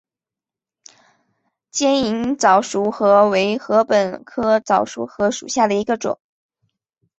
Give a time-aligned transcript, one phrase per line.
[1.69, 6.17] 尖颖早熟禾为禾本科早熟禾属下的一个种。